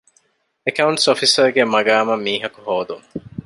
[0.65, 3.05] އެކައުންޓްސް އޮފިސަރގެ މަގާމަށް މީހަކު ހޯދުން